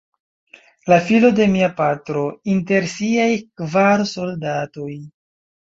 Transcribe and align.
La 0.91 0.97
filo 1.09 1.29
de 1.39 1.47
mia 1.57 1.67
patro, 1.83 2.25
inter 2.55 2.89
siaj 2.95 3.29
kvar 3.63 4.07
soldatoj. 4.17 4.91